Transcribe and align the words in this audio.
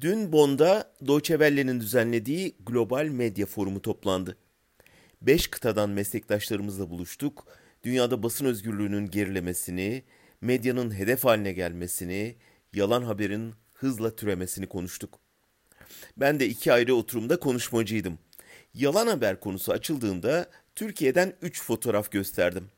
Dün 0.00 0.32
Bonn'da 0.32 0.92
Deutsche 1.06 1.34
Welle'nin 1.34 1.80
düzenlediği 1.80 2.54
Global 2.66 3.04
Medya 3.04 3.46
Forumu 3.46 3.82
toplandı. 3.82 4.36
Beş 5.22 5.46
kıtadan 5.46 5.90
meslektaşlarımızla 5.90 6.90
buluştuk. 6.90 7.46
Dünyada 7.82 8.22
basın 8.22 8.44
özgürlüğünün 8.44 9.06
gerilemesini, 9.06 10.02
medyanın 10.40 10.94
hedef 10.94 11.24
haline 11.24 11.52
gelmesini, 11.52 12.36
yalan 12.74 13.02
haberin 13.02 13.54
hızla 13.74 14.16
türemesini 14.16 14.66
konuştuk. 14.66 15.18
Ben 16.16 16.40
de 16.40 16.48
iki 16.48 16.72
ayrı 16.72 16.94
oturumda 16.94 17.40
konuşmacıydım. 17.40 18.18
Yalan 18.74 19.06
haber 19.06 19.40
konusu 19.40 19.72
açıldığında 19.72 20.50
Türkiye'den 20.74 21.32
üç 21.42 21.62
fotoğraf 21.62 22.10
gösterdim. 22.10 22.68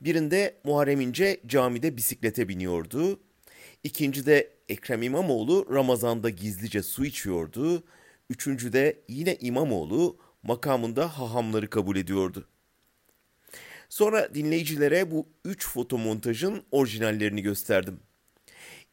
Birinde 0.00 0.54
Muharrem 0.64 1.00
İnce 1.00 1.40
camide 1.46 1.96
bisiklete 1.96 2.48
biniyordu. 2.48 3.20
İkincide 3.84 4.50
Ekrem 4.68 5.02
İmamoğlu 5.02 5.66
Ramazan'da 5.74 6.30
gizlice 6.30 6.82
su 6.82 7.04
içiyordu. 7.04 7.82
Üçüncüde 8.30 9.00
yine 9.08 9.36
İmamoğlu 9.40 10.16
makamında 10.42 11.18
hahamları 11.18 11.70
kabul 11.70 11.96
ediyordu. 11.96 12.48
Sonra 13.88 14.34
dinleyicilere 14.34 15.10
bu 15.10 15.28
üç 15.44 15.68
fotomontajın 15.68 16.62
orijinallerini 16.70 17.42
gösterdim. 17.42 18.00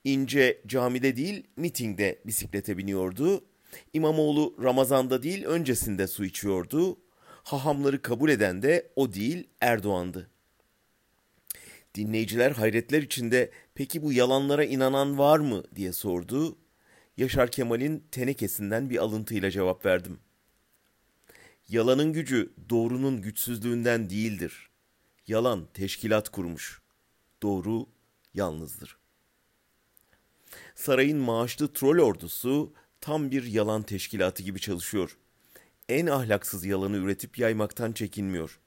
İnce 0.03 0.61
camide 0.67 1.15
değil 1.15 1.43
mitingde 1.55 2.19
bisiklete 2.25 2.77
biniyordu. 2.77 3.45
İmamoğlu 3.93 4.55
Ramazan'da 4.63 5.23
değil 5.23 5.45
öncesinde 5.45 6.07
su 6.07 6.25
içiyordu. 6.25 6.97
Hahamları 7.43 8.01
kabul 8.01 8.29
eden 8.29 8.61
de 8.61 8.91
o 8.95 9.13
değil 9.13 9.47
Erdoğan'dı. 9.61 10.29
Dinleyiciler 11.95 12.51
hayretler 12.51 13.01
içinde 13.01 13.51
peki 13.77 14.01
bu 14.03 14.13
yalanlara 14.13 14.63
inanan 14.63 15.17
var 15.17 15.39
mı 15.39 15.63
diye 15.75 15.93
sordu. 15.93 16.57
Yaşar 17.17 17.51
Kemal'in 17.51 18.03
tenekesinden 18.11 18.89
bir 18.89 18.97
alıntıyla 18.97 19.51
cevap 19.51 19.85
verdim. 19.85 20.19
Yalanın 21.69 22.13
gücü 22.13 22.53
doğrunun 22.69 23.21
güçsüzlüğünden 23.21 24.09
değildir. 24.09 24.69
Yalan 25.27 25.67
teşkilat 25.73 26.29
kurmuş. 26.29 26.81
Doğru 27.41 27.85
yalnızdır. 28.33 28.97
Sarayın 30.75 31.17
maaşlı 31.17 31.73
troll 31.73 31.99
ordusu 31.99 32.73
tam 33.01 33.31
bir 33.31 33.43
yalan 33.43 33.83
teşkilatı 33.83 34.43
gibi 34.43 34.59
çalışıyor. 34.59 35.17
En 35.89 36.07
ahlaksız 36.07 36.65
yalanı 36.65 36.97
üretip 36.97 37.39
yaymaktan 37.39 37.91
çekinmiyor. 37.91 38.59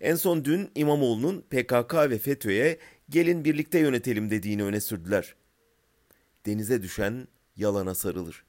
En 0.00 0.14
son 0.14 0.44
dün 0.44 0.70
İmamoğlu'nun 0.74 1.40
PKK 1.40 1.94
ve 1.94 2.18
FETÖ'ye 2.18 2.78
gelin 3.10 3.44
birlikte 3.44 3.78
yönetelim 3.78 4.30
dediğini 4.30 4.64
öne 4.64 4.80
sürdüler. 4.80 5.34
Denize 6.46 6.82
düşen 6.82 7.28
yalana 7.56 7.94
sarılır. 7.94 8.44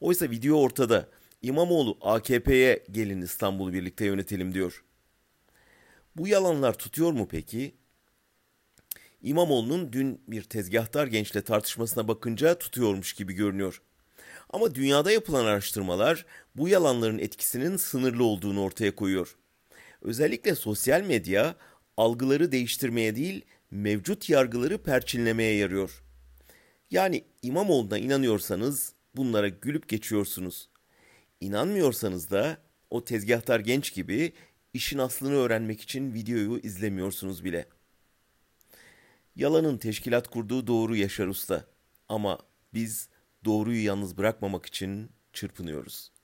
Oysa 0.00 0.30
video 0.30 0.60
ortada. 0.60 1.08
İmamoğlu 1.42 1.98
AKP'ye 2.00 2.84
gelin 2.90 3.22
İstanbul'u 3.22 3.72
birlikte 3.72 4.04
yönetelim 4.04 4.54
diyor. 4.54 4.84
Bu 6.16 6.28
yalanlar 6.28 6.78
tutuyor 6.78 7.12
mu 7.12 7.28
peki? 7.30 7.74
İmamoğlu'nun 9.22 9.92
dün 9.92 10.20
bir 10.28 10.42
tezgahtar 10.42 11.06
gençle 11.06 11.42
tartışmasına 11.42 12.08
bakınca 12.08 12.58
tutuyormuş 12.58 13.12
gibi 13.12 13.32
görünüyor. 13.32 13.82
Ama 14.50 14.74
dünyada 14.74 15.12
yapılan 15.12 15.44
araştırmalar 15.44 16.26
bu 16.54 16.68
yalanların 16.68 17.18
etkisinin 17.18 17.76
sınırlı 17.76 18.24
olduğunu 18.24 18.62
ortaya 18.62 18.94
koyuyor. 18.94 19.36
Özellikle 20.06 20.54
sosyal 20.54 21.02
medya 21.02 21.56
algıları 21.96 22.52
değiştirmeye 22.52 23.16
değil, 23.16 23.44
mevcut 23.70 24.30
yargıları 24.30 24.82
perçinlemeye 24.82 25.56
yarıyor. 25.56 26.02
Yani 26.90 27.24
İmamoğlu'na 27.42 27.98
inanıyorsanız 27.98 28.92
bunlara 29.16 29.48
gülüp 29.48 29.88
geçiyorsunuz. 29.88 30.68
İnanmıyorsanız 31.40 32.30
da 32.30 32.58
o 32.90 33.04
tezgahtar 33.04 33.60
genç 33.60 33.94
gibi 33.94 34.32
işin 34.74 34.98
aslını 34.98 35.34
öğrenmek 35.34 35.80
için 35.80 36.14
videoyu 36.14 36.58
izlemiyorsunuz 36.58 37.44
bile. 37.44 37.66
Yalanın 39.36 39.78
teşkilat 39.78 40.28
kurduğu 40.28 40.66
doğru 40.66 40.96
Yaşar 40.96 41.26
Usta. 41.26 41.64
Ama 42.08 42.38
biz 42.74 43.08
doğruyu 43.44 43.84
yalnız 43.84 44.18
bırakmamak 44.18 44.66
için 44.66 45.10
çırpınıyoruz. 45.32 46.15